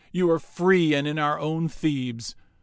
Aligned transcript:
You 0.11 0.31
are 0.31 0.39
free 0.39 0.95
and 0.95 1.05
in 1.07 1.19
our 1.19 1.39
own 1.39 1.67
Thebes. 1.69 2.33